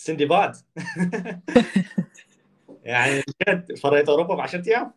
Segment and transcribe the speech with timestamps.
[0.00, 0.56] سندباد
[2.82, 4.94] يعني جد فريت أوروبا ب 10 أيام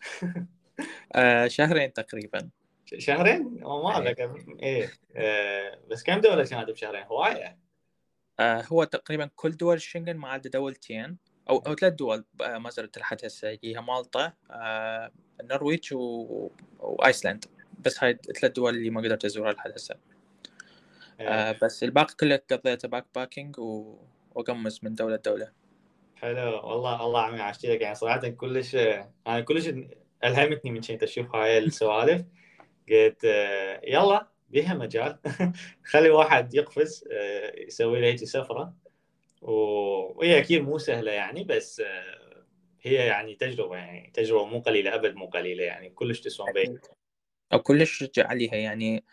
[1.15, 2.49] آه شهرين تقريبا
[2.85, 4.15] شهرين؟ ما إيه.
[4.63, 7.57] إيه آه، بس كم دولة كانت بشهرين؟ هوايه
[8.39, 11.17] آه هو تقريبا كل دول الشنغن ما عدا دولتين
[11.49, 15.11] أو أو ثلاث دول ما زلت لحد هسه هي مالطا آه
[15.41, 16.49] النرويج و...
[16.79, 17.45] وايسلند
[17.79, 19.95] بس هاي الثلاث دول اللي ما قدرت أزورها لحد هسه
[21.19, 21.27] إيه.
[21.29, 23.97] آه بس الباقي كله قضيته backpacking و...
[24.35, 25.51] واقمز من دولة لدولة.
[26.15, 26.67] حلو.
[26.67, 28.75] والله الله عمي عاشتي لك يعني صراحة كلش
[29.27, 29.67] أنا كلش
[30.23, 32.25] ألهمتني من شي أشوف هاي السوالف.
[32.89, 33.23] قلت
[33.83, 35.19] يلا بيها مجال.
[35.91, 37.03] خلي واحد يقفز
[37.57, 38.73] يسوي له هيك سفرة.
[39.41, 41.81] وهي أكيد مو سهلة يعني بس
[42.81, 44.11] هي يعني تجربة يعني.
[44.13, 45.89] تجربة مو قليلة أبد مو قليلة يعني.
[45.89, 46.79] كلش تسوى بين
[47.53, 49.03] أو كلش عليها يعني.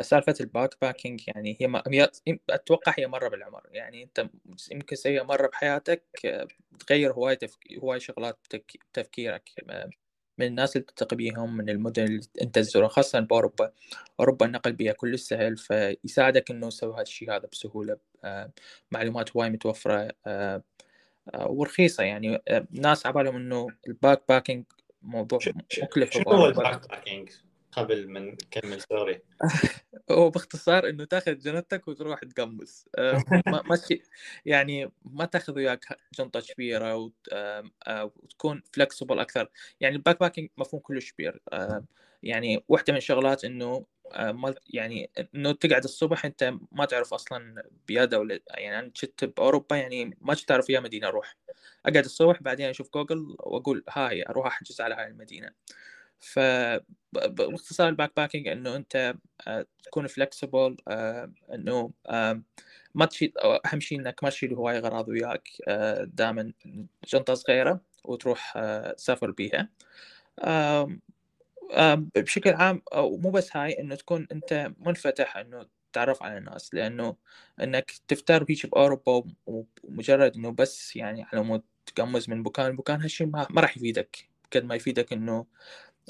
[0.00, 2.10] سالفة ال backpacking يعني هي, ما هي
[2.50, 4.28] أتوقع هي مرة بالعمر يعني أنت
[4.70, 6.04] يمكن تسويها مرة بحياتك
[6.72, 7.58] بتغير هواي تفك...
[7.82, 8.76] هواي شغلات بتك...
[8.92, 9.90] بتفكيرك آه،
[10.38, 13.72] من الناس اللي تلتقي بيهم من المدن اللي أنت تزورها خاصة بأوروبا
[14.20, 18.50] أوروبا النقل بها كلش سهل فيساعدك إنه تسوي هذا الشيء هذا بسهولة آه،
[18.90, 20.62] معلومات هواي متوفرة آه،
[21.34, 24.64] ورخيصة يعني ناس عبالهم إنه ال backpacking
[25.02, 25.38] موضوع
[25.82, 26.46] مكلف شنو هو.
[26.46, 27.30] ال backpacking
[27.72, 29.20] قبل ما نكمل sorry.
[30.10, 32.88] هو باختصار إنه تاخذ جنطتك وتروح تقمز.
[32.98, 33.78] آه، ما
[34.44, 35.84] يعني ما تاخذ وياك
[36.18, 37.70] جنطة كبيرة آه،
[38.16, 39.48] وتكون flexible أكثر.
[39.80, 41.40] يعني ال backpacking مفهوم كلش كبير.
[41.52, 41.86] آم،
[42.22, 48.04] يعني واحدة من الشغلات إنه آه، يعني إنه تقعد الصبح أنت ما تعرف أصلا بيا
[48.04, 51.36] دولة يعني أنا كنت بأوروبا يعني ما كنت أعرف يا مدينة أروح.
[51.86, 55.50] أقعد الصبح بعدين أشوف جوجل وأقول هاي أروح أحجز على هاي المدينة.
[56.20, 56.38] ف
[57.12, 59.14] باختصار ال backpacking إنه أنت
[59.46, 60.76] آه، تكون flexible
[61.54, 62.42] إنه آه،
[62.94, 63.32] ما تشيل
[63.66, 65.48] أهم شيء إنك ما تشيل هواي أغراض وياك
[66.04, 66.52] دائما
[67.08, 69.68] جنطة صغيرة وتروح آه، تسافر بيها.
[72.16, 77.16] بشكل عام أو مو بس هاي إنه تكون أنت منفتح إنه تعرف على الناس لأنه
[77.62, 83.26] إنك تفتر هيك بأوروبا ومجرد إنه بس يعني على مود تقمز من مكان لمكان هالشيء
[83.26, 85.46] ما, راح يفيدك قد ما يفيدك إنه آه،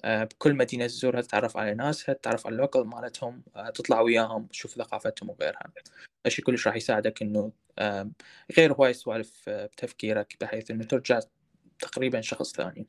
[0.04, 4.70] بكل مدينة تزورها تتعرف على ناسها تتعرف على ال local مالتهم؟ آه، تطلع وياهم تشوف
[4.70, 5.72] ثقافتهم وغيرها.
[6.26, 8.10] هالشيء كلش راح يساعدك إنه آه،
[8.56, 11.20] غير هواي سوالف آه، بتفكيرك بحيث إنه ترجع
[11.78, 12.86] تقريبا شخص ثاني.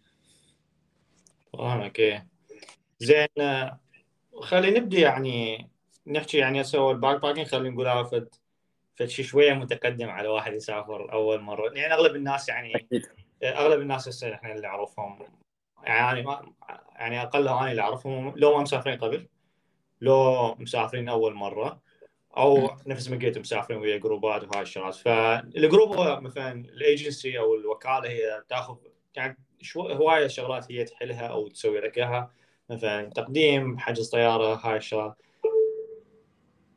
[2.00, 2.28] إيه
[3.00, 3.80] زين آه،
[4.42, 5.70] خلينا نبدأ يعني
[6.08, 8.36] نحكي يعني هسه ال backpacking خلينا نقول هذا فد
[8.96, 11.72] فد شي شوية متقدم على واحد يسافر أول مرة.
[11.74, 12.74] يعني أغلب الناس يعني
[13.44, 15.20] أغلب الناس هسه إحنا اللي نعرفهم
[15.84, 16.54] يعني ما
[16.96, 19.28] يعني اقلهم أنا اللي أعرفهم لو ما مسافرين قبل
[20.02, 21.82] لو مسافرين أول مرة
[22.38, 24.96] أو نفس ما قلت مسافرين ويا جروبات وهاي الشغلات.
[24.96, 28.76] فالجروب هو مثلا الأيجنسي أو الوكالة هي تاخذ
[29.16, 32.32] يعني شو هواية شغلات هي تحلها أو تسوي لك اياها
[32.70, 35.16] مثلا تقديم حجز طيارة هاي الشغلات.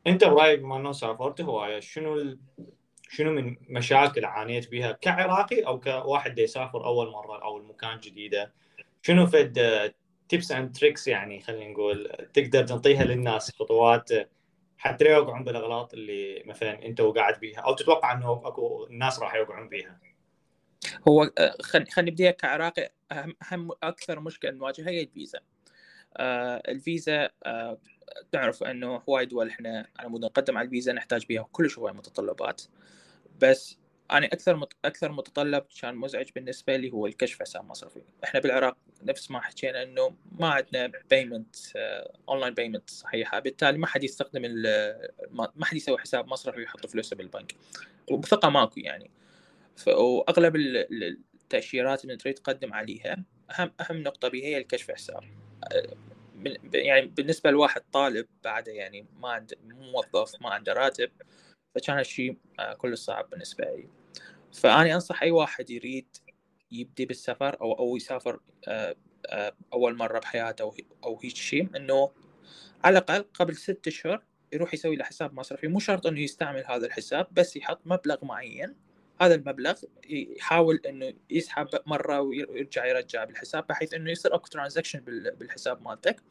[0.07, 2.39] أنت برايك بما انه سافرت هواية شنو ال...
[3.09, 8.53] شنو من مشاكل عانيت بها كعراقي أو كواحد يسافر أول مرة أو المكان جديدة؟
[9.05, 9.93] شنو فد
[10.29, 14.09] tips and tricks يعني خلينا نقول تقدر تنطيها للناس خطوات
[14.77, 19.35] حتى لا يوقعون بالأغلاط اللي مثلا أنت وقعت بيها أو تتوقع إنه أكو الناس راح
[19.35, 19.99] يوقعون بيها.
[21.07, 22.89] هو آه، خل- خلينا نبدأ كعراقي.
[23.11, 25.39] اهم أهم أكثر مشكلة نواجهها هي الفيزا.
[26.17, 27.77] آه، الفيزا آه،
[28.31, 32.61] تعرف إنه هواي دول إحنا على مود نقدم على الفيزا نحتاج بها كلش هواي متطلبات.
[33.41, 33.77] بس
[34.11, 34.73] أنا أكثر مت...
[34.85, 38.01] أكثر متطلب كان مزعج بالنسبة لي هو الكشف حساب مصرفي.
[38.23, 41.55] إحنا بالعراق نفس ما حكينا إنه ما عندنا payment
[42.29, 43.39] online payment صحيحة.
[43.39, 44.63] بالتالي ما حد يستخدم ال...
[45.31, 47.55] ما حد يسوي حساب مصرفي ويحط فلوسه بالبنك.
[48.11, 49.11] وبثقة ماكو يعني.
[49.75, 49.87] ف...
[49.87, 53.23] وأغلب ال- ال- التأشيرات اللي تريد تقدم عليها
[53.59, 55.23] أهم أهم نقطة بها هي الكشف حساب
[56.35, 61.09] من- يعني بالنسبة لواحد طالب بعده يعني ما عنده مو موظف ما عنده راتب
[61.75, 63.89] فكان هالشيء آه، كلش صعب بالنسبة لي.
[64.53, 66.07] فأني أنصح أي واحد يريد
[66.71, 68.95] يبدي بالسفر أو أو يسافر آه،
[69.25, 72.11] آه، أول مرة بحياته أو أو هيك شيء إنه
[72.83, 74.23] على الأقل قبل ست أشهر
[74.53, 75.67] يروح يسوي له حساب مصرفي.
[75.67, 78.75] مو شرط إنه يستعمل هذا الحساب بس يحط مبلغ معين.
[79.21, 79.79] هذا المبلغ
[80.09, 84.99] يحاول إنه يسحب مرة ويرجع يرجع بالحساب بحيث إنه يصير أكو transaction
[85.39, 86.21] بالحساب مالتك.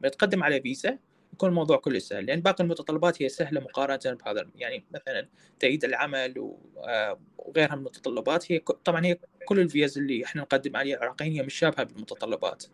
[0.00, 0.98] بتقدم على فيزا.
[1.38, 2.26] يكون الموضوع كله سهل.
[2.26, 5.28] لأن باقي المتطلبات هي سهلة مقارنة بهذا يعني مثلا
[5.60, 10.96] تأييد العمل آه، وغيرها من المتطلبات هي طبعا هي كل الفيز اللي إحنا نقدم عليها
[10.96, 12.64] العراقيين هي مشابهه بالمتطلبات.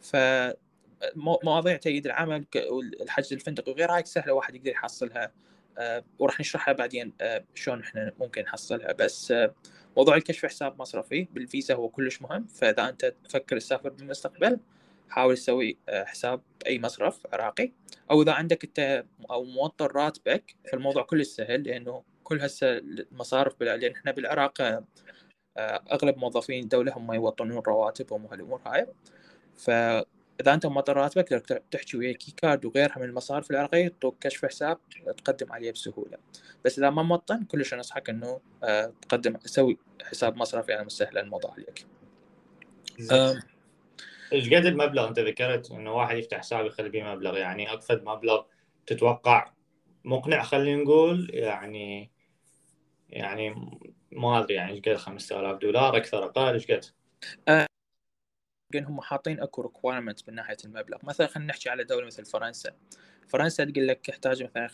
[0.00, 0.16] ف
[1.16, 5.32] مو- مواضيع تأييد العمل والحجز الفندق وغيرها هاي سهلة واحد يقدر يحصلها
[5.78, 8.92] آه، وراح نشرحها بعدين آه، شلون إحنا ممكن نحصلها.
[8.92, 9.34] بس
[9.96, 14.58] موضوع الكشف حساب مصرفي بالفيزا هو كلش مهم فإذا أنت تفكر تسافر بالمستقبل
[15.08, 17.72] حاول تسوي حساب اي مصرف عراقي.
[18.10, 23.92] أو إذا عندك أنت أو موطن راتبك فالموضوع كلش سهل لأنه كل هسه المصارف لأن
[23.92, 24.84] إحنا بالعراق
[25.92, 28.86] أغلب موظفين الدولة هم يوطنون رواتبهم وهالأمور هاي.
[29.56, 29.70] ف
[30.40, 31.28] اذا انت موطن راتبك
[31.70, 34.78] تحكي ويا كي كارد وغيرها من المصارف العراقية تعطوك كشف حساب
[35.24, 36.18] تقدم عليه بسهولة.
[36.64, 41.52] بس إذا ما موطن كلش أنصحك إنه آه، تقدم تسوي حساب مصرفي على مسهل الموضوع
[41.52, 41.86] عليك.
[44.32, 47.36] إيش قد المبلغ أنت ذكرت؟ إنه واحد يفتح حساب يخلي به مبلغ.
[47.36, 48.44] يعني اقصد مبلغ
[48.86, 49.52] تتوقع
[50.04, 52.10] مقنع خلينا نقول يعني
[53.08, 53.54] يعني
[54.12, 56.84] ما أدري يعني إيش قد 5000 دولار أكثر أقل إيش قد؟
[58.74, 60.98] هم حاطين أكو requirement من ناحية المبلغ.
[61.02, 62.70] مثلا خلينا نحكي على دولة مثل فرنسا.
[63.28, 64.68] فرنسا تقول لك تحتاج مثلا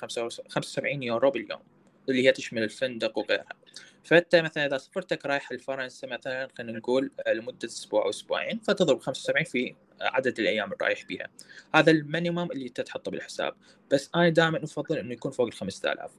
[0.49, 1.61] 75 يورو باليوم
[2.09, 3.62] اللي هي تشمل الفندق وغيرها.
[4.05, 9.45] فأنت مثلا إذا سفرتك رايح لفرنسا مثلا خلينا نقول لمدة أسبوع أو أسبوعين فتضرب 75
[9.45, 11.29] في عدد الأيام اللي رايح بها
[11.75, 13.55] هذا ال minimum اللي تحطه بالحساب.
[13.91, 16.11] بس أنا دائما أفضل إنه يكون فوق ال 5000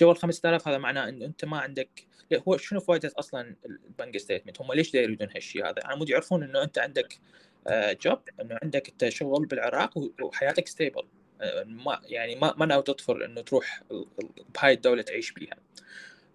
[0.00, 2.06] جو ال 5000 هذا معناه انه أنت ما عندك
[2.48, 6.42] هو شنو فائدة أصلا ال bank statement؟ هم ليش يريدون هالشيء هذا؟ على مود يعرفون
[6.42, 7.18] إنه أنت عندك
[8.02, 11.02] job آه، إنه عندك انت شغل بالعراق وحياتك stable
[11.40, 13.82] آه، ما يعني ما ما تطفر إنه تروح
[14.54, 15.56] بهاي الدولة تعيش بيها.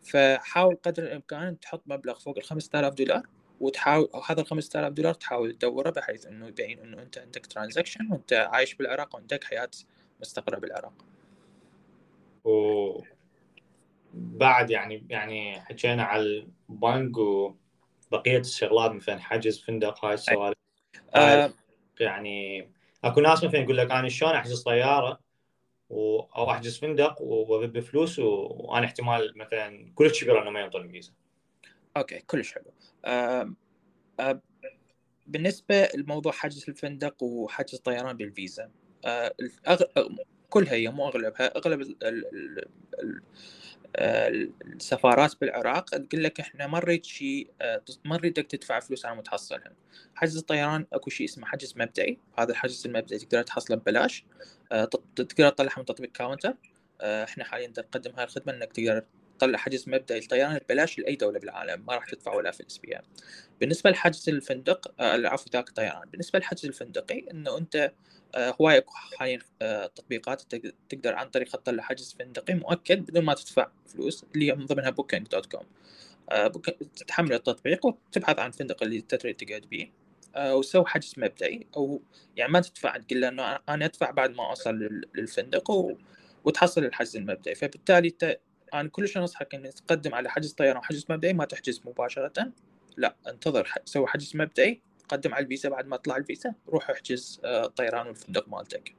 [0.04, 3.24] فحاول قدر الإمكان تحط مبلغ فوق ال 5000 دولار
[3.60, 8.08] وتحاول أو هذا ال 5000 دولار تحاول تدوره بحيث إنه يبين إنه أنت عندك transaction
[8.12, 9.70] وأنت عايش بالعراق وعندك حياة
[10.22, 10.94] مستقرة بالعراق.
[14.14, 20.58] بعد يعني يعني حكينا على البنك وبقية الشغلات مثلا حجز فندق هاي السوالف
[21.16, 21.54] أه
[22.00, 22.70] يعني
[23.04, 25.20] أكو ناس مثلا يقول لك أنا شلون أحجز طيارة.
[26.36, 31.12] أو احجز فندق وابب فلوس وأنا احتمال مثلا كلش كبير إنه ما ينطر الفيزا.
[31.98, 32.74] أوكي كلش حلو.
[33.06, 33.54] أه
[34.20, 34.42] أه
[35.28, 38.72] بالنسبة لموضوع حجز الفندق وحجز الطيران بالفيزا
[39.06, 39.36] أه
[40.50, 42.66] كلها هي مو أغلبها أغلب ال ال
[43.00, 43.22] ال
[43.96, 49.25] السفارات بالعراق تقول لك إحنا ما نريد شيء آه، ما نريدك تدفع فلوس على ما
[49.25, 49.72] تحصلها
[50.16, 54.26] حجز الطيران أكو شيء اسمه حجز مبدئي هذا الحجز المبدئي تقدر تحصله ببلاش.
[54.72, 54.86] آه،
[55.16, 56.54] تقدر تطلعه من تطبيق كاونتر.
[57.02, 59.04] آه، إحنا حاليا نقدم هاي الخدمة إنك تقدر
[59.42, 63.02] تطلع حجز مبدئي للطيران ببلاش لأي دولة بالعالم ما راح تدفع ولا فلس فيها.
[63.60, 67.92] بالنسبة لحجز الفندق العفو ذاك الطيران بالنسبة للحجز الفندقي إنه أنت
[68.36, 68.84] آه، هواي
[69.18, 70.42] حاليا آه، تطبيقات
[70.90, 75.66] تقدر عن طريقها تطلع حجز فندقي مؤكد بدون ما تدفع فلوس اللي من ضمنها Booking.com
[77.08, 79.92] تحمل التطبيق وتبحث عن الفندق اللي تريد تقعد به
[80.36, 81.68] آه، وسوي حجز مبدئي.
[81.78, 82.02] أو
[82.36, 85.98] يعني ما تدفع تقول إنه أنا أدفع بعد ما أوصل للفندق و...
[86.46, 87.56] وتحصل الحجز المبدئي.
[87.56, 88.38] فبالتالي
[88.74, 92.52] أنا كلش أنصحك إنك تقدم على حجز طيران وحجز مبدئي ما تحجز مباشرة.
[92.98, 98.06] لا انتظر سوي حجز مبدئي قدم على الفيزا بعد ما تطلع الفيزا روح احجز الطيران
[98.06, 98.96] آه، والفندق مالتك.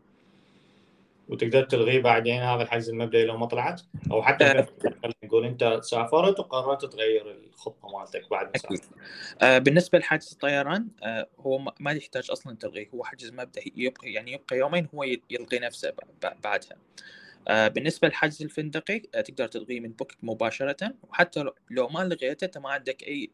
[1.28, 3.80] وتقدر تلغيه بعدين هذا الحجز المبدئي لو ما طلعت؟
[4.10, 4.68] أو حتى أه.
[5.24, 8.90] نقول أنت سافرت وقررت تغير الخطة مالتك بعد ما سافرت.
[9.42, 14.32] أه بالنسبة لحجز الطيران أه هو ما يحتاج أصلا تلغيه هو حجز مبدئي يبقى يعني
[14.32, 15.92] يبقى يومين هو يلغي نفسه
[16.44, 16.76] بعدها.
[17.48, 22.70] بالنسبة للحجز الفندقي آه تقدر تلغيه من Booking مباشرة وحتى لو ما لغيته أنت ما
[22.70, 23.30] عندك أي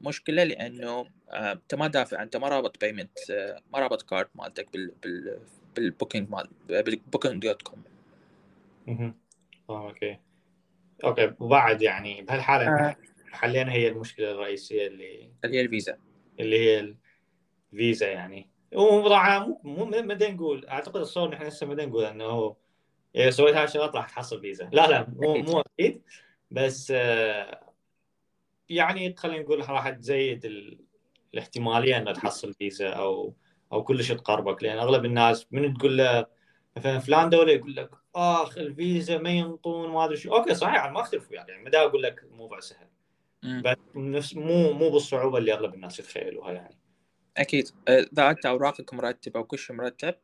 [0.00, 4.72] مشكلة لأنه آه، أنت ما دافع أنت ما رابط payment آه، ما رابط card مالتك
[4.72, 5.40] بال بال
[5.76, 7.82] بال Booking مال بال Booking.com
[8.88, 9.14] أها
[9.70, 10.18] okay.
[11.04, 11.32] okay.
[11.40, 12.96] وبعد يعني بهالحالة آه.
[13.32, 15.98] حلينا هي المشكلة الرئيسية اللي اللي هي الفيزا.
[16.40, 16.94] اللي هي
[17.72, 18.48] الفيزا يعني.
[18.74, 22.56] وطبعا مو ما نقول أعتقد الصور نحن هسه ما نقول إنه
[23.18, 24.70] اذا سويت هاي الشغلات راح تحصل فيزا.
[24.72, 26.02] لا لا مو مو أكيد
[26.50, 27.72] بس آه
[28.68, 30.78] يعني خلينا نقول راح تزيد ال...
[31.34, 33.34] الاحتمالية إنه تحصل فيزا أو
[33.72, 36.26] أو كلش تقربك؟ لأن أغلب الناس من تقول له
[36.76, 40.36] مثلا فلان دوله يقول لك آخ الفيزا ما ينطون ما أدري شو.
[40.36, 42.88] أوكي صحيح أنا ما أختلف وياك يعني ما أقول لك الموضوع سهل.
[43.42, 46.78] بس نفس مو مو بالصعوبة اللي أغلب الناس يتخيلوها يعني.
[47.36, 47.68] أكيد.
[47.88, 50.14] إذا أنت أوراقك مرتبة وكل شيء مرتب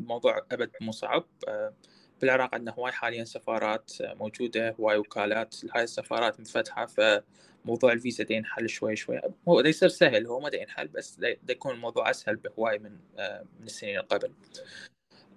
[0.00, 1.24] آه، الموضوع أبد مو صعب.
[1.48, 1.74] آه،
[2.20, 5.56] بالعراق عندنا هواي حاليا سفارات موجودة هواي وكالات.
[5.74, 9.20] هاي السفارات مفتحة فموضوع الفيزا دا ينحل شوي شوي.
[9.48, 12.98] هو دا يصير سهل هو ما دا ينحل بس دا يكون الموضوع أسهل بهواي من
[13.18, 14.32] آه، من السنين اللي قبل.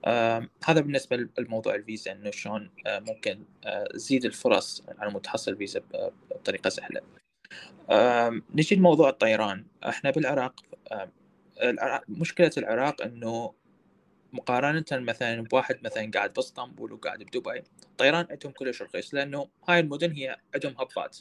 [0.05, 5.57] آه هذا بالنسبة لموضوع الفيزا إنه شلون آه ممكن آه تزيد الفرص على مود تحصل
[5.57, 5.81] فيزا
[6.31, 7.01] بطريقة سهلة.
[7.89, 9.65] آه نجي لموضوع الطيران.
[9.83, 10.55] إحنا بالعراق
[10.91, 11.09] آه
[12.09, 13.53] مشكلة العراق إنه
[14.33, 20.11] مقارنة مثلا بواحد مثلا قاعد بإسطنبول وقاعد بدبي الطيران عندهم كلش رخيص لأنه هاي المدن
[20.11, 21.17] هي عندهم هبات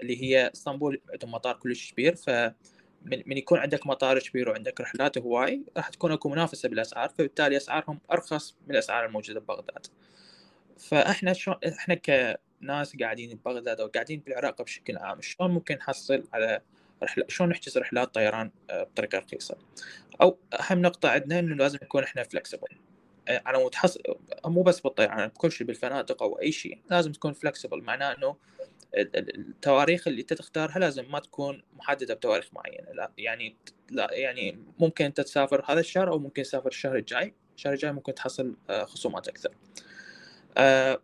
[0.00, 2.30] اللي هي إسطنبول عندهم مطار كلش كبير ف
[3.02, 7.56] من, من يكون عندك مطار كبير وعندك رحلات هواي راح تكون أكو منافسة بالأسعار فبالتالي
[7.56, 9.86] أسعارهم أرخص من الأسعار الموجودة ببغداد.
[10.78, 16.62] فإحنا شو إحنا كناس قاعدين ببغداد أو قاعدين بالعراق بشكل عام شلون ممكن نحصل على
[17.02, 19.56] رحلة شلون نحجز رحلات طيران آه، بطريقة رخيصة.
[20.22, 22.68] أو أهم نقطة عندنا إنه لازم نكون إحنا flexible
[23.28, 23.98] آه، على مود حص...
[24.44, 28.36] مو بس بالطيران بكل شيء بالفنادق أو أي شيء لازم تكون flexible معناه إنه
[28.94, 32.92] التواريخ اللي أنت تختارها لازم ما تكون محددة بتواريخ معينة.
[32.92, 33.56] لا يعني
[33.90, 37.34] لا يعني ممكن أنت تسافر هذا الشهر أو ممكن تسافر الشهر الجاي.
[37.56, 39.54] الشهر الجاي ممكن تحصل آه، خصومات أكثر.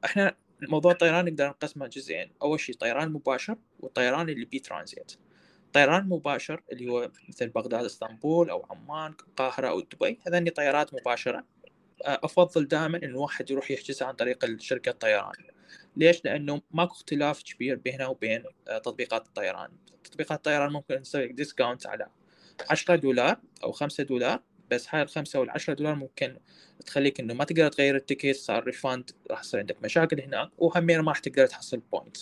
[0.04, 2.30] إحنا موضوع الطيران نقدر نقسمه جزئين.
[2.42, 5.12] أول شيء طيران مباشر والطيران اللي بي ترانزيت.
[5.76, 11.45] طيران مباشر اللي هو مثل بغداد إسطنبول أو عمان القاهرة أو دبي هذني طيارات مباشرة.
[12.04, 15.33] آه، أفضل دائما إن الواحد يروح يحجزها عن طريق شركة الطيران.
[15.97, 19.71] ليش؟ لأنه ماكو اختلاف كبير بينها وبين آه، تطبيقات الطيران.
[20.04, 22.06] تطبيقات الطيران ممكن تسوي discount على
[22.71, 24.40] 10 دولار أو 5 دولار
[24.71, 26.37] بس هاي الخمسة والعشرة دولار ممكن
[26.87, 31.00] تخليك إنه ما تقدر تغير ال ticket صار refund راح يصير عندك مشاكل هناك وهمين
[31.00, 32.16] ما راح تقدر تحصل point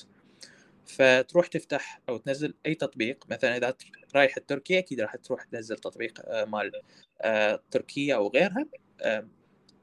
[0.87, 3.25] فتروح تفتح أو تنزل أي تطبيق.
[3.31, 3.75] مثلا إذا
[4.15, 6.73] رايح تركيا أكيد راح تروح تنزل تطبيق آه، مال
[7.21, 8.67] آه، تركيا أو غيرها.
[9.01, 9.29] آه،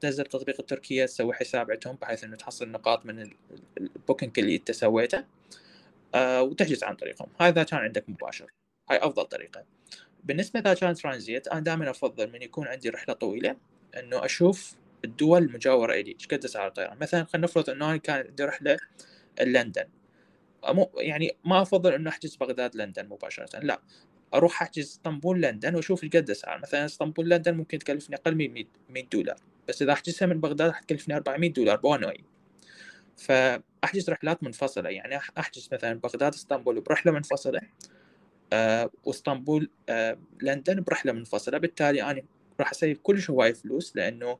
[0.00, 3.30] تنزل تطبيق التركيا تسوي حساب عندهم بحيث إنه تحصل نقاط من
[3.78, 5.24] ال booking اللي أنت سويته
[6.16, 7.28] وتحجز عن طريقهم.
[7.40, 8.52] هاي اذا كان عندك مباشر.
[8.90, 9.64] هاي أفضل طريقة.
[10.24, 13.56] بالنسبة إذا كان ترانزيت أنا دائما أفضل من يكون عندي رحلة طويلة
[13.98, 16.98] إنه أشوف الدول المجاوره إلي إيش قد أسعار الطيران.
[16.98, 18.76] مثلا خلينا نفرض إنه أنا كان عندي رحلة
[19.40, 19.84] لندن.
[20.96, 23.80] يعني ما أفضل إنه أحجز بغداد لندن مباشرة لا.
[24.34, 28.64] أروح أحجز إسطنبول لندن وأشوف إيش قد اسعار مثلا إسطنبول لندن ممكن تكلفني أقل من
[28.90, 29.36] 100 دولار.
[29.68, 32.24] بس إذا أحجزها من بغداد راح تكلفني 400 دولار ب one way
[33.16, 34.90] فأحجز رحلات منفصلة.
[34.90, 37.60] يعني أحجز مثلا بغداد إسطنبول برحله منفصلة.
[38.52, 41.58] آه وإسطنبول آه لندن برحله منفصلة.
[41.58, 42.22] بالتالي أنا
[42.60, 44.38] راح اسيف كلش هواي فلوس لأنه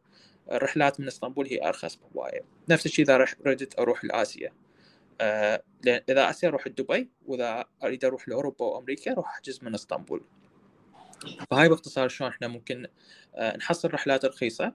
[0.53, 4.53] الرحلات من إسطنبول هي أرخص بهوايه نفس الشيء إذا ردت أروح لآسيا.
[5.21, 10.25] اذا آسيا أروح دبي وإذا أريد أروح لأوروبا وامريكا أروح أحجز من إسطنبول.
[11.51, 12.87] فهاي باختصار شلون إحنا ممكن
[13.35, 14.75] آه نحصل رحلات رخيصة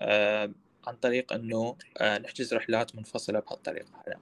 [0.00, 0.52] آه
[0.86, 4.20] عن طريق إنه آه نحجز رحلات منفصلة بهالطريقة هذا.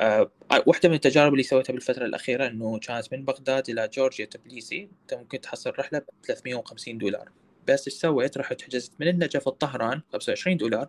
[0.00, 0.30] آه
[0.66, 5.14] واحدة من التجارب اللي سويتها بالفترة الأخيرة إنه كانت من بغداد إلى جورجيا تبليسي أنت
[5.14, 7.30] ممكن تحصل رحلة ب 350 دولار.
[7.68, 10.88] بس إيش سويت؟ رحت حجزت من النجف لطهران 25 دولار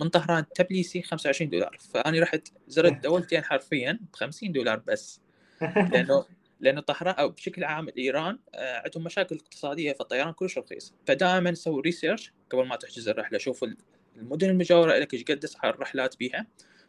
[0.00, 1.78] من طهران تبليسي 25 دولار.
[1.94, 5.20] فأني رحت زرت دولتين حرفيا ب 50 دولار بس.
[5.92, 6.24] لأنه
[6.60, 11.80] لأنه طهران أو بشكل عام ايران آه، عندهم مشاكل اقتصادية فالطيران كلش رخيص فدائما سوي
[11.80, 13.38] research قبل ما تحجز الرحلة.
[13.38, 13.64] شوف
[14.16, 16.46] المدن المجاورة لك إيش قد أسعار الرحلات بيها.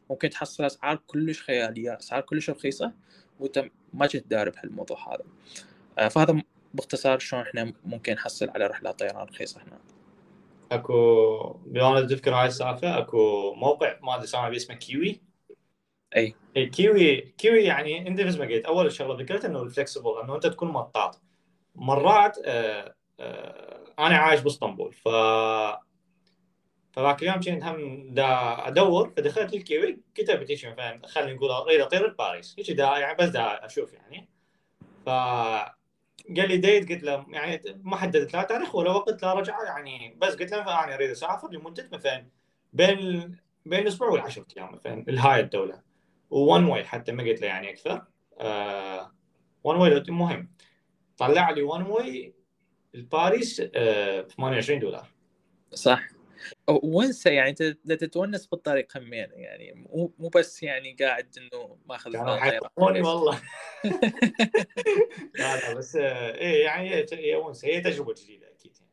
[0.10, 2.94] ممكن تحصل أسعار كلش خيالية أسعار كلش رخيصة.
[3.40, 5.24] وأنت ما كنت داري بهالموضوع هذا.
[6.00, 6.42] آه، فهذا
[6.74, 9.80] باختصار شلون إحنا ممكن نحصل على رحلات طيران رخيصة هنا.
[10.72, 15.22] اكو بما تذكر هاي السالفة اكو موقع ما أدري سامع اسمه كيوي.
[16.16, 16.36] أي.
[16.58, 20.36] اي كيوي كيوي يعني انت مثل ما قلت أول شغلة ذكرت إنه ال flexible إنه
[20.36, 21.22] أنت تكون مطاط.
[21.76, 25.08] مرات آه آه أنا عايش بإسطنبول ف
[26.92, 28.28] فذاك اليوم كنت هم دا
[28.68, 32.56] أدور فدخلت الكيوي كتبت شيء مثلا خلينا نقول أريد أطير لباريس.
[32.60, 34.30] هيك دا يعني بس دا أشوف يعني.
[35.06, 35.10] ف
[36.38, 40.16] قال لي date قلت له يعني ما حددت لا تاريخ ولا وقت لا رجعة يعني
[40.22, 42.28] بس قلت له أنا أريد أسافر لمدة مثلا
[42.74, 45.82] بين بين أسبوع والعشرة أيام مثلا لهاي الدولة.
[46.30, 48.06] و one way حتى ما قلت له يعني أكثر.
[48.40, 49.12] آه
[49.64, 50.52] one way مهم.
[51.18, 52.34] طلع لي one way
[52.94, 55.08] لباريس آه 28 دولار.
[55.74, 56.19] صح.
[56.68, 63.42] وانسى يعني تتونس بالطريق همين يعني مو مو بس يعني قاعد إنه ماخذ حيطوني والله.
[65.40, 68.90] لا لا بس إيه يعني هي ونسه هي تجربة جديدة أكيد يعني.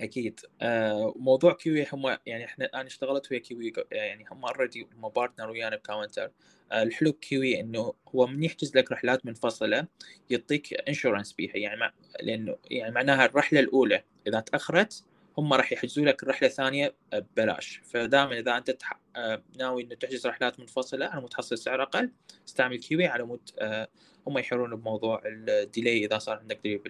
[0.00, 0.40] أكيد.
[0.60, 5.50] آه موضوع كيوي هم يعني إحنا أنا اشتغلت ويا كيوي يعني هم already هم partner
[5.50, 6.30] ويانا بكاونتر
[6.72, 9.86] آه الحلو كيوي إنه هو من يحجز لك رحلات منفصلة
[10.30, 11.56] يعطيك insurance بيها.
[11.56, 15.04] يعني مع لأنه يعني معناها الرحلة الأولى إذا تأخرت
[15.38, 17.80] هم راح يحجزوا لك الرحلة الثانية ببلاش.
[17.84, 19.00] فدائما إذا أنت تح...
[19.16, 22.12] آه، ناوي إنه تحجز رحلات منفصلة على مود تحصل سعر أقل
[22.48, 23.88] استعمل كيوي على مود آه،
[24.26, 26.82] هم يحلون بموضوع ال delay إذا صار عندك delay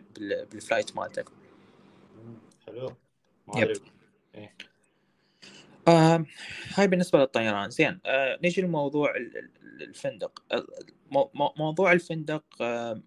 [0.51, 1.29] بال flight مالتك.
[2.67, 2.97] حلو.
[3.57, 3.73] yep.
[4.35, 4.55] إيه.
[5.89, 6.25] آه
[6.75, 7.71] هاي بالنسبة للطيران.
[7.71, 9.15] زين آه نيجي لموضوع
[9.81, 10.45] الفندق.
[11.35, 13.03] موضوع الفندق آه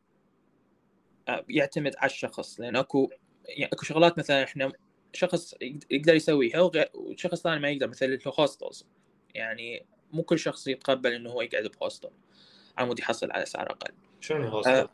[1.50, 2.60] يعتمد على الشخص.
[2.60, 3.10] لأن اكو
[3.46, 4.72] يعني أكو شغلات مثلا إحنا
[5.18, 5.56] شخص
[5.92, 8.86] يقدر يسويها وشخص ثاني ما يقدر مثل ال hostels
[9.36, 12.10] يعني مو كل شخص يتقبل إنه هو يقعد ب hostel.
[12.78, 13.94] على مود يحصل على أسعار أقل.
[14.22, 14.90] شنو ال hostel؟ آه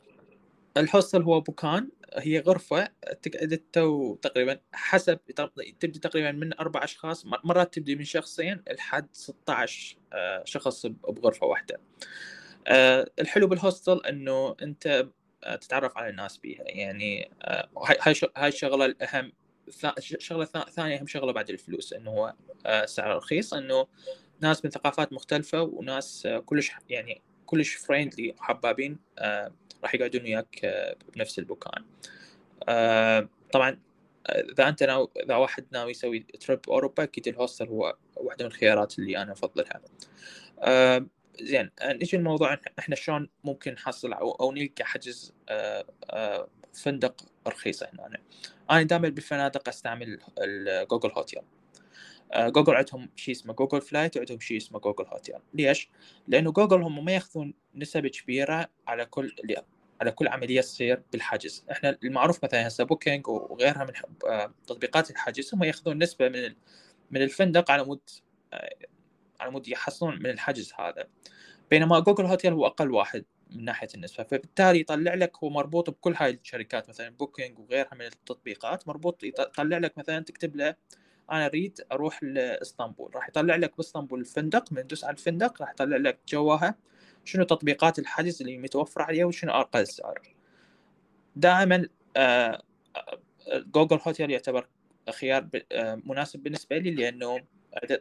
[0.77, 2.89] ال hostel؟ هو مكان هي غرفة
[3.21, 3.79] تقعد انت
[4.21, 5.19] تقريبا حسب
[5.79, 7.25] تبدي تقريبا من أربع أشخاص.
[7.25, 11.79] مرات تبدي من شخصين لحد 16 آه، شخص بغرفة واحدة.
[12.67, 15.07] آه، الحلو بال hostel إنه أنت
[15.43, 16.63] آه، تتعرف على الناس بيها.
[16.63, 17.31] يعني
[17.77, 19.31] هاي هاي الشغلة الأهم
[19.97, 22.33] الشغلة الثانية أهم شغلة بعد الفلوس إنه هو
[22.85, 23.87] سعر رخيص إنه
[24.41, 28.99] ناس من ثقافات مختلفة وناس كلش يعني كلش friendly وحبابين
[29.83, 30.65] راح يقعدون وياك
[31.15, 31.83] بنفس المكان
[32.69, 33.79] آه، طبعا
[34.29, 38.51] إذا أنت ناوي إذا واحد ناوي يسوي trip أوروبا أكيد ال hostel هو واحدة من
[38.51, 39.81] الخيارات اللي أنا أفضلها.
[40.59, 41.05] آه،
[41.41, 48.19] زين نجي الموضوع إحنا شلون ممكن نحصل أو, نلقى حجز آه، فندق رخيصه هنا.
[48.71, 50.19] أنا دائما بالفنادق أستعمل
[50.91, 51.41] Google Hotel
[52.35, 55.89] Google عندهم شيء اسمه Google Flight وعندهم شيء اسمه Google Hotel ليش؟
[56.27, 59.35] لأنه جوجل هم ما يأخذون نسب كبيرة على كل
[60.01, 63.93] على كل عملية تصير بالحجز إحنا المعروف مثلا هسه Booking وغيرها من
[64.27, 66.55] آه، تطبيقات الحجز هم يأخذون نسبة من
[67.11, 68.09] من الفندق على مود
[68.53, 68.75] آه،
[69.39, 71.07] على مود يحصلون من الحجز هذا.
[71.69, 73.25] بينما Google Hotel هو أقل واحد.
[73.51, 78.05] من ناحية النسبة فبالتالي يطلع لك هو مربوط بكل هاي الشركات مثلا Booking وغيرها من
[78.05, 80.75] التطبيقات مربوط يطلع لك مثلا تكتب له
[81.31, 83.15] أنا أريد أروح لإسطنبول.
[83.15, 86.75] راح يطلع لك بإسطنبول الفندق من تدوس على الفندق راح يطلع لك جواها
[87.25, 90.21] شنو تطبيقات الحجز اللي متوفرة عليها وشنو أقل سعر
[91.35, 92.63] دائما آه،
[92.95, 93.19] آه،
[93.51, 94.67] Google Hotel يعتبر
[95.11, 97.39] خيار آه، مناسب بالنسبة لي لأنه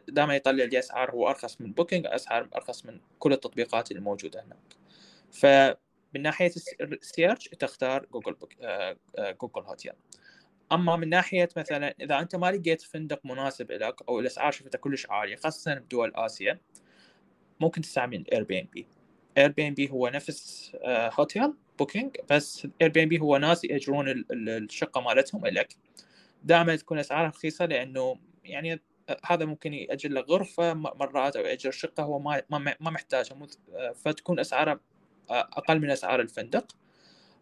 [0.07, 4.82] دائما يطلع لي أسعار هو أرخص من Booking أسعار أرخص من كل التطبيقات الموجودة هناك.
[5.33, 8.53] فمن ناحية ال search تختار Google Book...
[9.41, 9.93] Google Hotel
[10.71, 15.07] أما من ناحية مثلا إذا أنت ما لقيت فندق مناسب لك أو الأسعار شفتها كلش
[15.09, 16.59] عالية خاصة بدول آسيا
[17.59, 18.87] ممكن تستعمل Airbnb
[19.37, 23.63] اير بي ام بي هو نفس هوتيل بوكينج بس اير بي ام بي هو ناس
[23.63, 25.75] يأجرون الشقة مالتهم لك.
[26.43, 31.71] دائما تكون أسعارها رخيصة لأنه يعني آه، هذا ممكن يأجر له غرفة مرات أو يأجر
[31.71, 33.37] شقة هو ما ما محتاجها
[33.73, 34.79] آه، فتكون أسعارها آه،
[35.29, 36.75] أقل من أسعار الفندق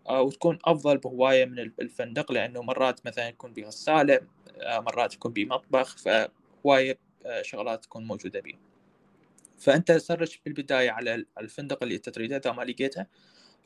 [0.10, 4.20] وتكون أفضل بهواية من الفندق لأنه مرات مثلا يكون بغساله
[4.68, 7.00] مرات يكون بمطبخ فهواية
[7.42, 8.54] شغلات تكون موجودة به
[9.60, 13.06] فأنت search بالبداية على الفندق اللي أنت تريده إذا ما لقيته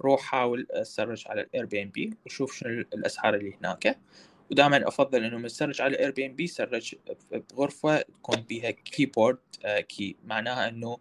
[0.01, 3.99] روح حاول search على ال Airbnb وشوف شنو الأسعار اللي هناك.
[4.51, 6.95] ودائما أفضل إنه من search على Airbnb search
[7.32, 9.38] بغرفة تكون بها keyboard
[9.89, 10.97] key معناها إنه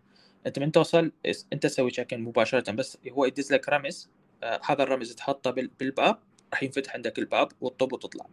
[0.46, 1.12] أنت من توصل
[1.52, 4.10] أنت تسوي check مباشرة بس هو يدز لك رمز
[4.42, 6.18] آه، هذا الرمز تحطه بالباب
[6.52, 8.26] راح ينفتح عندك الباب وتطب وتطلع.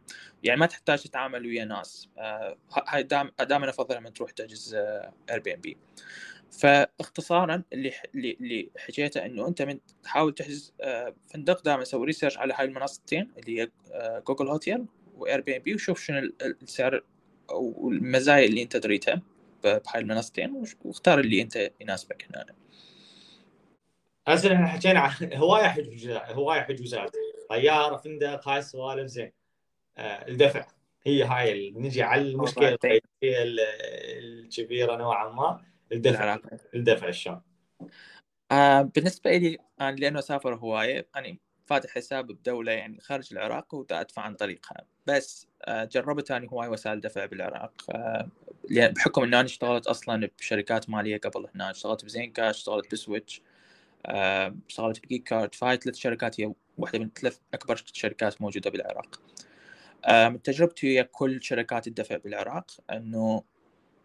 [0.44, 4.76] يعني ما تحتاج تتعامل ويا ناس آه، هاي دائما أفضل لما تروح تحجز
[5.30, 5.78] Airbnb
[6.52, 12.54] فاختصارا اللي اللي حكيته إنه أنت من تحاول تحجز آه، فندق دائما سوي research على
[12.54, 13.70] هاي المنصتين اللي هي
[14.28, 14.86] Google Hotel و
[15.18, 17.04] Airbnb وشوف شنو السعر
[17.52, 19.22] والمزايا اللي أنت تريدها.
[19.64, 22.46] بهاي المنصتين واختار اللي أنت يناسبك هنا.
[24.28, 27.16] هسه إحنا حكينا عن هواية حجوزات هواية حجوزات
[27.50, 29.32] طيارة فندق هاي السوالف زين.
[29.98, 30.66] آه الدفع
[31.04, 32.78] هي هاي نجي على المشكلة
[33.24, 35.66] الكبيرة نوعا ما.
[35.92, 36.38] الدفع
[36.76, 37.42] الدفع شلون؟
[38.52, 44.02] آه بالنسبة لي أنا لأنه أسافر هواية أنا فاتح حساب بدولة يعني خارج العراق ودا
[44.02, 44.86] أدفع عن طريقها.
[45.08, 47.74] بس آه جربت أنا هواي وسائل دفع بالعراق.
[47.90, 48.30] آه
[48.70, 51.72] بحكم أن أنا اشتغلت أصلا بشركات مالية قبل هنا.
[51.72, 53.42] اشتغلت بزين كاش اشتغلت بسويتش
[54.06, 55.56] آه اشتغلت بكي كارد.
[55.56, 59.22] فهاي ثلاث شركات هي واحدة من ثلاث أكبر شركات موجودة بالعراق.
[60.06, 63.44] آه تجربتي ويا كل شركات الدفع بالعراق أنه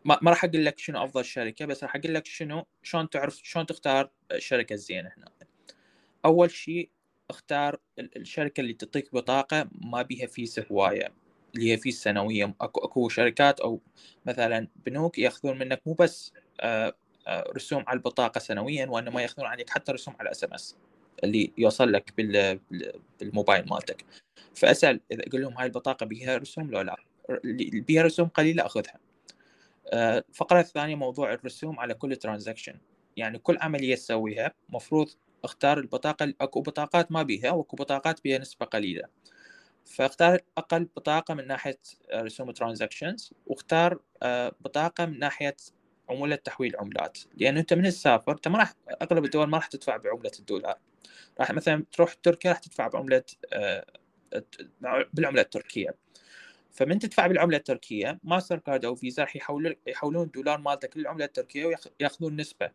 [0.04, 3.40] ما, ما راح أقول لك شنو أفضل شركة بس راح أقول لك شنو شلون تعرف
[3.44, 5.28] شلون تختار الشركة الزينة هنا.
[6.24, 6.90] أول شيء
[7.30, 11.25] اختار الشركة اللي تعطيك بطاقة ما بيها fees هواية.
[11.56, 13.80] اللي هي fees سنويه أكو أكو شركات أو
[14.26, 16.94] مثلا بنوك يأخذون منك مو بس آه،
[17.26, 20.76] آه، رسوم على البطاقة سنويا وإنما يأخذون عليك حتى رسوم على SMS
[21.24, 22.12] اللي يوصل لك
[23.20, 24.04] بالموبايل مالتك.
[24.54, 26.96] فأسأل إذا أقول لهم هاي البطاقة بيها رسوم لو لا.
[27.86, 28.98] بيها رسوم قليلة أخذها.
[29.92, 32.74] الفقرة الثانية موضوع الرسوم على كل transaction
[33.16, 35.08] يعني كل عملية تسويها مفروض
[35.44, 39.04] أختار البطاقة أكو بطاقات ما بيها وأكو بطاقات بيها نسبة قليلة.
[39.86, 41.78] فاختار أقل بطاقة من ناحية
[42.14, 45.56] رسوم transactions واختار آه، بطاقة من ناحية
[46.08, 47.18] عمولة تحويل عملات.
[47.36, 50.78] لأنه أنت من تسافر أنت ما راح أغلب الدول ما راح تدفع بعملة الدولار.
[51.40, 53.22] راح مثلا تروح تركيا راح تدفع بعملة
[53.52, 53.86] آه،
[55.12, 55.94] بالعملة التركية.
[56.72, 61.66] فمن تدفع بالعملة التركية ماستر كارد أو فيزا راح يحولون يحولون الدولار مالتك للعملة التركية
[62.00, 62.70] وياخذون نسبة.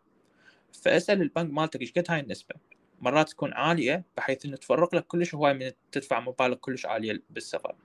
[0.84, 2.56] فاسأل البنك مالتك إيش قد هاي النسبة.
[3.02, 7.76] مرات تكون عالية بحيث إنه تفرق لك كلش هواي من تدفع مبالغ كلش عالية بالسفر.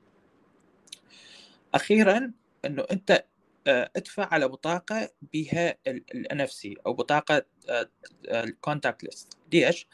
[1.74, 2.32] أخيرا
[2.64, 3.24] إنه أنت
[3.66, 5.76] آه، ادفع على بطاقة بها
[6.16, 7.44] NFC أو بطاقة
[8.28, 9.86] ال contactless ليش؟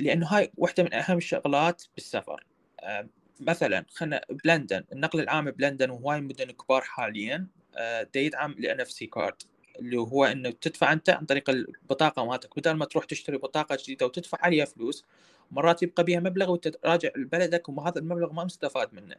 [0.00, 2.46] لأنه هاي واحدة من أهم الشغلات بالسفر.
[2.80, 3.08] آه،
[3.40, 9.06] مثلا خلينا بلندن النقل العام بلندن وهواي مدن كبار حاليا آه، دا يدعم ال NFC
[9.06, 9.42] card
[9.80, 12.58] اللي هو إنه تدفع أنت عن طريق البطاقة مالتك.
[12.58, 15.04] بدل ما تروح تشتري بطاقة جديدة وتدفع عليها فلوس
[15.50, 19.16] مرات يبقى بها مبلغ وتراجع لبلدك وهذا المبلغ ما مستفاد منه.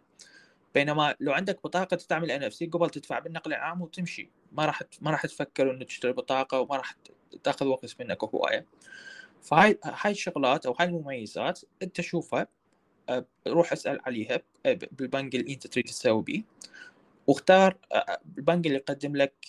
[0.75, 5.25] بينما لو عندك بطاقة تستعمل NFC قبل تدفع بالنقل العام وتمشي ما راح ما راح
[5.25, 6.95] تفكر انه تشتري بطاقة وما راح
[7.43, 8.65] تأخذ وقت منك هوايه
[9.41, 12.47] فهاي هاي الشغلات أو هاي المميزات أنت شوفها
[13.47, 14.41] روح اسأل عليها
[14.91, 16.43] بالبنك اللي أنت تريد تسوي به
[17.27, 17.77] واختار
[18.37, 19.45] البنك اللي يقدم لك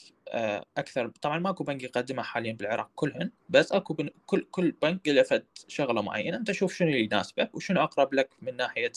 [0.79, 1.09] أكثر.
[1.09, 6.03] طبعا ماكو بنك يقدمها حاليا بالعراق كلهن بس أكو كل كل بنك له فد شغلة
[6.03, 8.93] معينة أنت شوف شنو اللي يناسبك وشنو أقرب لك من ناحية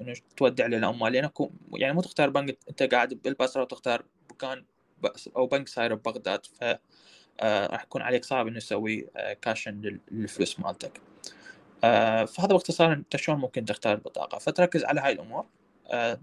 [0.00, 1.30] إنه تودع للعمال لأن
[1.74, 4.64] يعني مو تختار بنك أنت قاعد بالبصرة وتختار مكان
[5.36, 6.64] أو بنك صاير ببغداد ف
[7.40, 9.06] آه، راح يكون عليك صعب إنه تسوي
[9.42, 11.00] كاشن للفلوس مالتك.
[11.84, 14.38] آه، فهذا باختصار أنت شلون ممكن تختار البطاقة.
[14.38, 15.46] فتركز على هاي الأمور.
[15.90, 16.20] آه،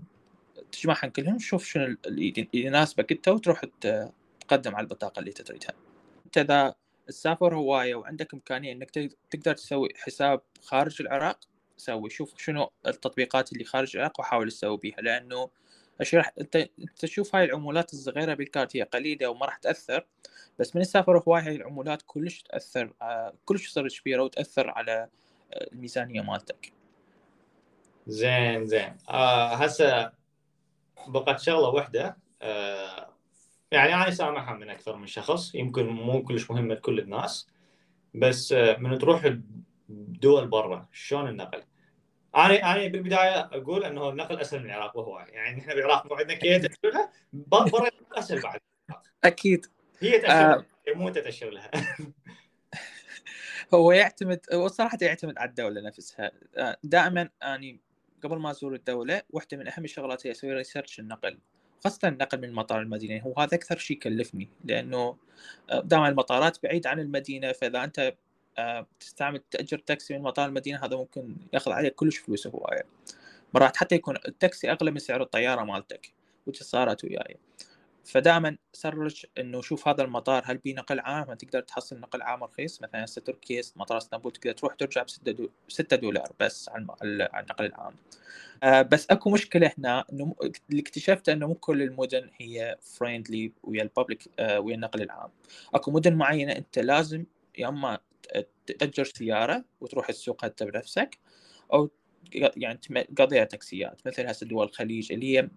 [0.71, 3.61] تجمعهم كلهم شوف شنو اللي يناسبك أنت وتروح
[4.47, 5.73] تقدم على البطاقة اللي تريدها.
[6.25, 6.75] انت إذا
[7.07, 8.89] تسافر هواية وعندك إمكانية إنك
[9.29, 11.39] تقدر تسوي حساب خارج العراق
[11.77, 15.49] سوي شوف شنو التطبيقات اللي خارج العراق وحاول تسوي بيها لأنه
[16.01, 20.05] اشرح انت تشوف هاي العمولات الصغيرة بالكارت هي قليلة وما راح تأثر
[20.59, 25.09] بس من تسافر هواي هاي العمولات كلش تأثر آه، كلش تصير كبيرة وتأثر على
[25.53, 26.73] آه، الميزانية مالتك.
[28.07, 28.97] زين زين.
[29.09, 30.11] آه هسه
[31.07, 33.16] بقت شغلة واحدة آه
[33.71, 37.47] يعني أنا سامعها من أكثر من شخص يمكن مو كلش مهمه لكل الناس
[38.13, 39.33] بس آه من تروح
[39.89, 41.63] دول برا شلون النقل؟
[42.35, 46.33] أنا أنا بالبداية أقول إنه النقل أسهل من العراق وهو يعني إحنا بالعراق مو عندنا
[46.33, 48.59] كي تاشر برا أسهل بعد.
[49.23, 49.65] أكيد.
[49.99, 50.65] هي تاشر آه.
[50.95, 51.71] مو انت لها.
[53.73, 56.31] هو يعتمد هو صراحة يعتمد على الدولة نفسها.
[56.57, 57.79] آه، دائما أني
[58.23, 61.39] قبل ما أزور الدولة واحدة من أهم الشغلات هي أسوي ريسيرش النقل.
[61.83, 65.17] خاصة النقل من مطار المدينة هو هذا أكثر شيء يكلفني لأنه
[65.69, 68.13] آه، دائما المطارات بعيد عن المدينة فإذا أنت
[68.57, 72.83] آه، تستعمل تأجر تاكسي من مطار المدينة هذا ممكن يأخذ عليك كلش فلوس هواية
[73.53, 76.13] مرات حتى يكون التاكسي أغلى من سعر الطيارة مالتك
[76.47, 77.37] وش صارت وياي.
[78.07, 82.81] فدائما سرج إنه شوف هذا المطار هل بي نقل عام؟ تقدر تحصل نقل عام رخيص؟
[82.81, 85.07] مثلا هسه تركيا مطار إسطنبول تقدر تروح ترجع ب
[85.67, 87.93] 6 دولار بس على النقل العام.
[88.63, 90.35] آه بس أكو مشكلة هنا إنه
[90.69, 95.29] اللي اكتشفته إنه مو كل المدن هي فريندلي ويا الببليك آه ويا النقل العام.
[95.73, 97.25] أكو مدن معينة أنت لازم
[97.57, 97.99] يا أما
[98.79, 101.17] تأجر سيارة وتروح السوق انت بنفسك
[101.73, 101.89] أو
[102.33, 102.79] يعني
[103.15, 104.01] تقضيها تاكسيات.
[104.07, 105.49] مثل هسه دول الخليج اللي هي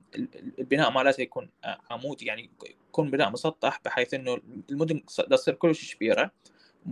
[0.58, 1.50] البناء مالتها يكون
[1.90, 2.50] عمودي يعني
[2.88, 4.38] يكون بناء مسطح بحيث إنه
[4.70, 6.30] المدن تصير كلش كبيرة.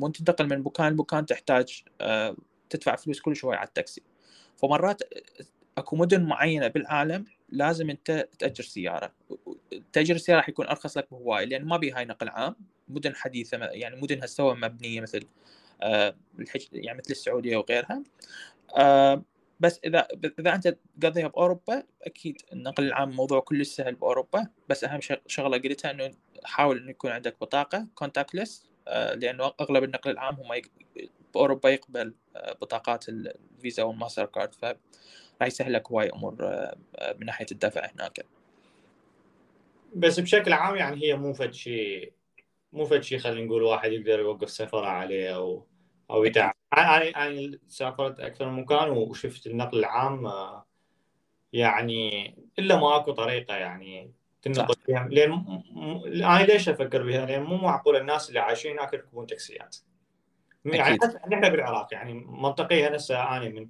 [0.00, 2.36] وانت تنتقل من مكان لمكان تحتاج آه،
[2.70, 4.02] تدفع فلوس كل شوي على التاكسي.
[4.56, 5.02] فمرات
[5.78, 9.12] أكو مدن معينة بالعالم لازم أنت تأجر سيارة.
[9.92, 12.56] تأجير السيارة راح يكون أرخص لك بهواي لأن ما بي هاي نقل عام.
[12.88, 15.24] مدن حديثة يعني مدن هسه مبنية مثل
[15.82, 16.16] آه،
[16.72, 18.02] يعني مثل السعودية وغيرها.
[18.76, 19.22] آه،
[19.60, 24.46] بس إذا إذا أنت تقضيها بأوروبا أكيد النقل العام موضوع كلش سهل بأوروبا.
[24.68, 26.10] بس أهم شغلة قلتها إنه
[26.44, 30.60] حاول إنه يكون عندك بطاقة contactless آه، لأنه أغلب النقل العام هم
[31.34, 32.14] بأوروبا يقبل
[32.60, 34.54] بطاقات الفيزا والماستر كارد.
[34.54, 34.64] ف
[35.40, 36.36] راح يسهل لك هواي أمور
[37.18, 38.26] من ناحية الدفع هناك.
[39.94, 42.12] بس بشكل عام يعني هي مو فد شيء
[42.72, 45.66] مو فد شيء خلينا نقول واحد يقدر يوقف سفره عليه أو
[46.10, 46.54] أو يتعب.
[46.78, 50.66] أنا أنا سافرت أكثر من مكان وشفت النقل العام آه،
[51.52, 55.08] يعني إلا ما اكو طريقة يعني تنقل فيها.
[55.10, 55.62] لأن
[56.06, 59.76] أنا ليش أفكر بها؟ لأن مو معقول الناس اللي عايشين هناك يركبون تاكسيات.
[60.64, 60.98] يعني
[61.34, 63.68] إحنا بالعراق يعني منطقيا هسه أنا من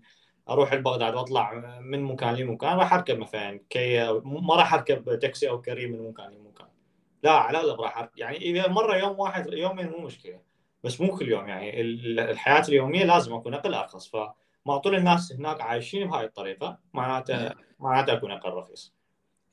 [0.48, 5.60] أروح لبغداد وأطلع من مكان لمكان راح أركب مثلا كي ما راح أركب تاكسي أو
[5.60, 6.68] كريم من مكان لمكان.
[7.22, 10.40] لا على الاغلب راح يعني إذا مرة يوم واحد يومين مو مشكلة.
[10.84, 14.10] بس مو كل يوم يعني الحياة اليومية لازم أكون نقل أرخص.
[14.66, 18.94] فمو معقول الناس هناك عايشين بهاي الطريقة معناته معناته أكو نقل رخيص.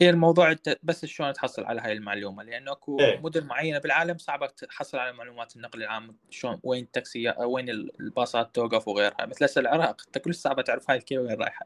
[0.02, 3.20] هي الموضوع بس شلون تحصل على هاي المعلومة؟ لأنه أكو إيه.
[3.20, 8.88] مدن معينة بالعالم صعبة تحصل على معلومات النقل العام شلون وين التاكسي وين الباصات توقف
[8.88, 10.02] وغيرها مثل هسه العراق.
[10.08, 11.66] أنت كل صعبة تعرف هاي الكيا وين رايحة.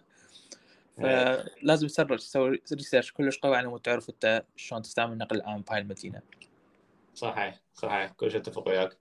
[0.98, 5.82] فلازم تسرج تسوي research كلش قوي على مود تعرف أنت شلون تستعمل النقل العام بهاي
[5.82, 6.22] المدينة.
[7.16, 8.12] صحيح صحيح.
[8.12, 8.98] كل شيء أتفق وياك.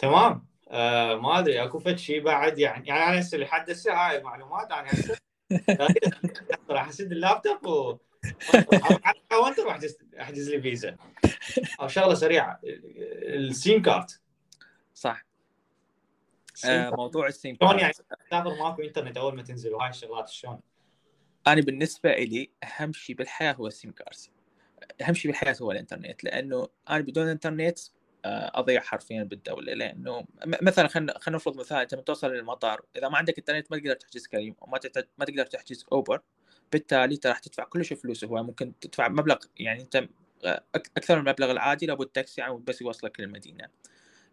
[0.00, 0.46] تمام.
[0.68, 4.72] آه ما أدري أكو فد شيء بعد يعني يعني أنا هسه لحد هسه هاي المعلومات
[4.72, 5.16] أنا هسه
[6.70, 7.98] راح أسد اللابتوب و
[9.42, 9.80] وانت راح
[10.20, 10.96] احجز لي فيزا.
[11.80, 12.60] أو شغلة سريعة.
[12.64, 14.20] ال SIM card
[14.94, 15.24] صح.
[16.64, 20.60] آه موضوع ال SIM شلون يعني؟ تسافر ماكو إنترنت أول ما تنزل وهاي الشغلات شلون؟
[21.46, 24.30] أنا بالنسبة لي أهم شيء بالحياة هو ال SIM card
[25.02, 27.78] أهم شيء بالحياة هو الإنترنت لأنه أنا بدون إنترنت
[28.24, 33.18] أضيع حرفيا بالدولة لأنه مثلا خلينا خلينا نفرض مثال أنت من توصل للمطار إذا ما
[33.18, 34.80] عندك إنترنت ما تقدر تحجز كريم وما
[35.18, 36.20] ما تقدر تحجز أوبر
[36.72, 40.08] بالتالي أنت راح تدفع كلش فلوس هو ممكن تدفع مبلغ يعني أنت
[40.44, 43.68] آه، أكثر من المبلغ العادي لأبو تاكسي يعني بس يوصلك للمدينة.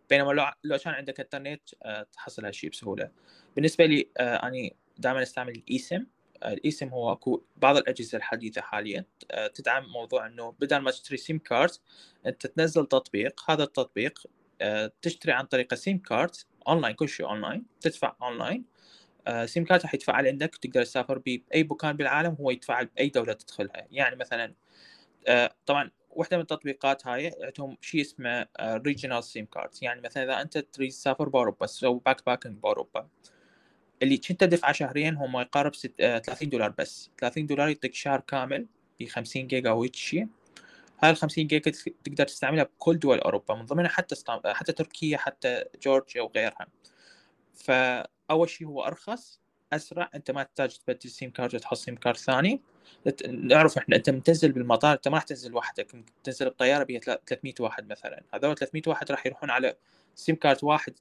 [0.09, 3.09] بينما لو لو كان عندك إنترنت آه، تحصل هالشيء بسهولة.
[3.55, 6.05] بالنسبة لي أني دائما أستعمل ال eSIM
[6.43, 11.17] ال eSIM هو اكو بعض الاجهزة الحديثة حاليا آه، تدعم موضوع انه بدل ما تشتري
[11.17, 11.81] SIM card
[12.25, 14.19] انت تنزل تطبيق هذا التطبيق
[14.61, 18.65] آه، تشتري عن طريق SIM card online كل شيء اونلاين تدفع online
[19.45, 23.87] SIM card راح يتفعل عندك تقدر تسافر بأي مكان بالعالم هو يتفعل بأي دولة تدخلها.
[23.91, 24.53] يعني مثلا
[25.27, 30.41] آه، طبعا واحدة من التطبيقات هاي عندهم شيء اسمه regional SIM card يعني مثلا إذا
[30.41, 33.07] أنت تريد تسافر بأوروبا تسوي backpacking بأوروبا.
[34.03, 35.91] اللي كنت تدفعه شهريا هو ما يقارب ست...
[35.97, 37.11] 30 آه، دولار بس.
[37.19, 38.67] 30 دولار يعطيك شهر كامل
[38.99, 40.27] ب 50 جيجا أو شيء.
[41.03, 41.71] هاي ال 50 جيجا
[42.03, 44.41] تقدر تستعملها بكل دول أوروبا من ضمنها حتى استعم...
[44.45, 46.67] حتى تركيا حتى جورجيا وغيرها.
[47.53, 49.39] فأول شيء هو أرخص
[49.73, 50.09] أسرع.
[50.15, 52.61] أنت ما تحتاج تبدل SIM card وتحط SIM card ثاني.
[53.29, 55.87] نعرف إحنا أنت بتنزل بالمطار أنت ما راح تنزل وحدك
[56.23, 58.23] تنزل بطيارة بها 300 واحد مثلا.
[58.33, 59.75] هذول 300 واحد راح يروحون على
[60.17, 60.93] SIM card واحد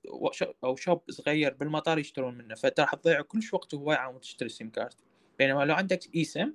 [0.65, 2.55] أو shop صغير بالمطار يشترون منه.
[2.55, 4.97] فانت راح تضيع كل وقت وهواي عم تشتري SIM card
[5.39, 6.53] بينما لو عندك اي سم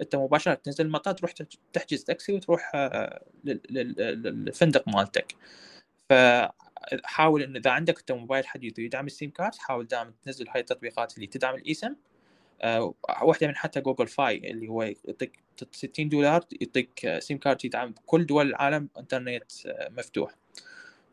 [0.00, 1.32] أنت مباشرة تنزل المطار تروح
[1.72, 5.34] تحجز تاكسي وتروح آه، للفندق مالتك.
[6.10, 10.60] فحاول إن إذا عندك أنت موبايل حديث ويدعم ال SIM card حاول دائما تنزل هاي
[10.60, 11.96] التطبيقات اللي تدعم الاي سم
[12.62, 15.38] أه واحدة من حتى Google Fi اللي هو يعطيك
[15.72, 20.34] 60 دولار يعطيك SIM card يدعم كل دول العالم إنترنت آه، مفتوح.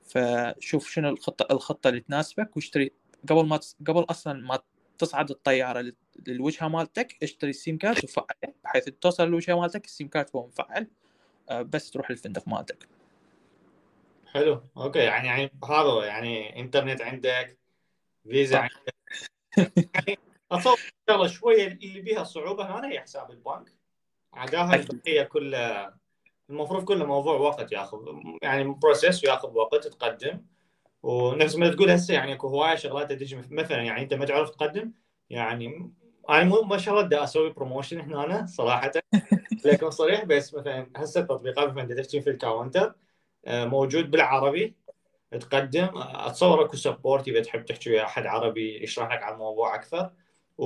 [0.07, 2.91] فشوف شنو الخطه الخطة اللي تناسبك واشتري.
[3.29, 4.59] قبل ما قبل أصلا ما
[4.97, 5.93] تصعد الطيارة
[6.27, 10.47] للوجهة مالتك اشتري ال SIM card وفعله بحيث توصل للوجهة مالتك ال SIM card هو
[10.47, 10.87] مفعل
[11.51, 12.87] بس تروح للفندق مالتك.
[14.25, 14.61] حلو.
[14.77, 14.99] okay.
[14.99, 17.57] يعني يعني هذا يعني انترنت عندك
[18.23, 18.95] فيزا عندك.
[19.95, 20.19] يعني
[20.51, 23.73] اتصور شوية اللي بيها صعوبة هنا هي حساب البنك
[24.33, 25.97] عداها البقيه كلها
[26.49, 27.97] المفروض كله موضوع وقت ياخذ
[28.41, 30.41] يعني process وياخذ وقت تقدم.
[31.03, 34.91] ونفس ما تقول هسه يعني اكو هواية شغلات تجي مثلا يعني انت ما تعرف تقدم
[35.29, 35.91] يعني
[36.29, 38.91] أنا مو ما شاء الله أسوي promotion هنا أنا صراحة.
[39.65, 42.95] لكن صريح بس مثلا هسه التطبيقات مثلا تحكي في ال counter
[43.45, 44.75] آه، موجود بالعربي.
[45.31, 50.11] تقدم أتصور أكو سبورت إذا تحب تحكي ويا أحد عربي يشرح لك عن الموضوع أكثر.
[50.57, 50.65] و...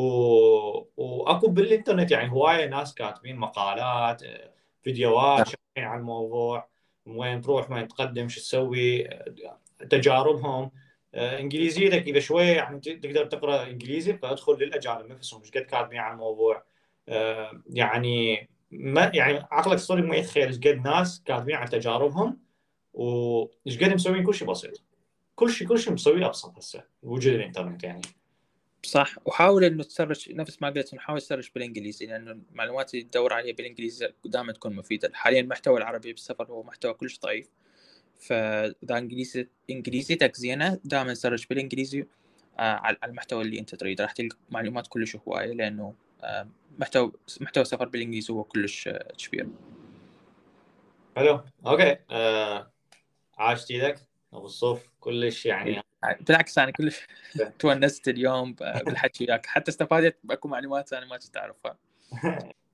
[0.98, 4.52] وأكو بالإنترنت يعني هواية ناس كاتبين مقالات آه،
[4.84, 6.68] فيديوهات شارحين عن الموضوع
[7.06, 9.10] وين تروح وين تقدم شو تسوي
[9.90, 10.72] تجاربهم.
[11.16, 16.14] آه، انجليزيتك إذا شوية يعني تقدر تقرأ إنجليزي فأدخل للأجانب نفسهم إيش قد كاتبين عن
[16.14, 16.64] الموضوع.
[17.10, 22.40] آه، يعني ما يعني عقلك الصغير ما يتخيل إيش قد ناس كاتبين عن تجاربهم
[22.94, 24.84] وإيش قد مسوين كل شيء بسيط.
[25.36, 28.02] كل شيء كل شيء مسويه أبسط هسه وجود الإنترنت يعني.
[28.84, 29.16] صح.
[29.26, 34.14] وحاول إنه تسرش نفس ما قلت نحاول تسرش بالإنجليزي لأنه المعلومات اللي تدور عليها بالإنجليزي
[34.26, 35.12] دائما تكون مفيدة.
[35.14, 37.50] حاليا المحتوى العربي بالسفر هو محتوى كلش ضعيف.
[38.20, 42.06] فاذا إنجليزي إنجليزيتك زينة دائما سرش بالإنجليزي
[42.60, 44.04] آه على المحتوى اللي أنت تريده.
[44.04, 46.48] راح تلقى معلومات كلش هواية لأنه آه
[46.80, 49.48] محتوى محتوى سفر بالإنجليزي هو كلش آه كبير.
[51.16, 51.42] حلو.
[51.68, 51.98] okay.
[52.12, 52.72] آه
[53.38, 54.00] عاشت إيدك
[54.34, 55.82] أبو الصوف كلش يعني
[56.22, 57.08] بالعكس أنا كلش
[57.60, 58.54] تونست اليوم
[58.86, 59.46] بالحكي وياك.
[59.46, 61.78] حتى استفادت بأكو معلومات أنا ما كنت أعرفها.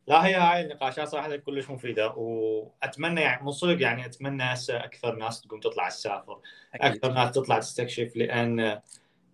[0.07, 5.15] لا هي هاي النقاشات صراحة كلش مفيدة وأتمنى يعني من صدق يعني أتمنى هسه أكثر
[5.15, 6.39] ناس تقوم تطلع تسافر
[6.75, 8.81] أكثر ناس تطلع تستكشف لأن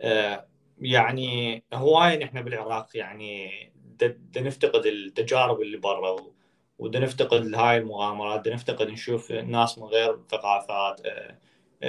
[0.02, 0.48] آه،
[0.82, 3.50] يعني هواي نحن بالعراق يعني
[4.38, 6.16] نفتقد التجارب اللي برا
[6.80, 11.38] ودنا نفتقد هاي المغامرات بدنا نفتقد نشوف ناس من غير ثقافات آه،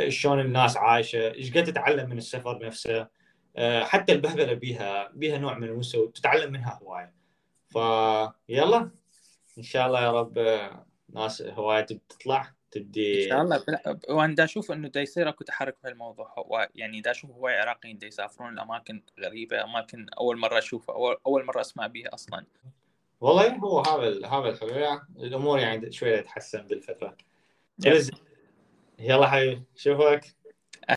[0.08, 3.08] شلون الناس عايشة إيش قد تتعلم من السفر نفسه
[3.56, 7.14] آه، حتى البهبله بيها بيها نوع من المستوى تتعلم منها هواية.
[7.68, 8.90] فيلا
[9.58, 13.64] إن شاء الله يا رب آه، ناس هواية تطلع تبدي إن شاء الله.
[14.08, 16.34] وأنا دا أشوف إنه دا يصير أكو تحرك في الموضوع.
[16.38, 21.16] هو يعني دا أشوف هواي عراقيين دا يسافرون لأماكن غريبة أماكن أول مرة أشوفها اول,
[21.26, 22.46] أول مرة أسمع بيها أصلا.
[23.20, 27.16] والله هو هذا هذا الحلو الأمور يعني شوية تتحسن بالفترة.
[28.98, 30.43] يلا حبيبي أشوفك.